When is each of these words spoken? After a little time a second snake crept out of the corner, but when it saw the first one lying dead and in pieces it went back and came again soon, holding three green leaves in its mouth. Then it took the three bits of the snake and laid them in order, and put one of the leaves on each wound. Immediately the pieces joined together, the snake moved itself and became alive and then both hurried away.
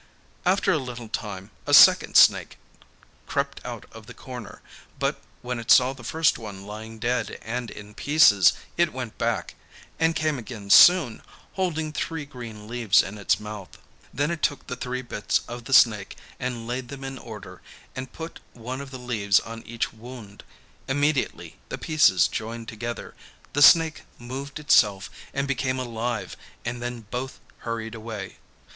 After 0.47 0.71
a 0.71 0.79
little 0.79 1.09
time 1.09 1.51
a 1.67 1.75
second 1.75 2.17
snake 2.17 2.57
crept 3.27 3.63
out 3.63 3.85
of 3.91 4.07
the 4.07 4.15
corner, 4.15 4.63
but 4.97 5.21
when 5.43 5.59
it 5.59 5.69
saw 5.69 5.93
the 5.93 6.03
first 6.03 6.39
one 6.39 6.65
lying 6.65 6.97
dead 6.97 7.37
and 7.43 7.69
in 7.69 7.93
pieces 7.93 8.53
it 8.77 8.93
went 8.93 9.19
back 9.19 9.53
and 9.99 10.15
came 10.15 10.39
again 10.39 10.71
soon, 10.71 11.21
holding 11.53 11.93
three 11.93 12.25
green 12.25 12.67
leaves 12.67 13.03
in 13.03 13.19
its 13.19 13.39
mouth. 13.39 13.77
Then 14.11 14.31
it 14.31 14.41
took 14.41 14.65
the 14.65 14.75
three 14.75 15.03
bits 15.03 15.41
of 15.47 15.65
the 15.65 15.71
snake 15.73 16.17
and 16.39 16.65
laid 16.65 16.87
them 16.87 17.03
in 17.03 17.19
order, 17.19 17.61
and 17.95 18.11
put 18.11 18.39
one 18.53 18.81
of 18.81 18.89
the 18.89 18.97
leaves 18.97 19.39
on 19.41 19.61
each 19.67 19.93
wound. 19.93 20.43
Immediately 20.87 21.57
the 21.69 21.77
pieces 21.77 22.27
joined 22.27 22.67
together, 22.67 23.13
the 23.53 23.61
snake 23.61 24.01
moved 24.17 24.59
itself 24.59 25.11
and 25.31 25.47
became 25.47 25.77
alive 25.77 26.35
and 26.65 26.81
then 26.81 27.05
both 27.11 27.39
hurried 27.59 27.93
away. 27.93 28.37